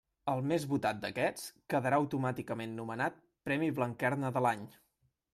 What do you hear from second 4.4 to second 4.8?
l'any.